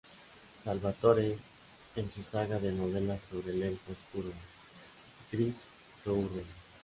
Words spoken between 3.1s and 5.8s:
sobre el Elfo Oscuro Drizzt